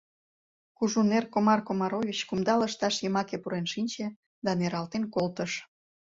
Кужу 0.77 0.99
Нер 1.11 1.25
Комар 1.33 1.59
Комарович 1.67 2.19
кумда 2.29 2.53
лышташ 2.59 2.95
йымаке 3.03 3.37
пурен 3.41 3.65
шинче 3.73 4.05
да 4.45 4.51
нералтен 4.59 5.03
колтыш. 5.13 5.51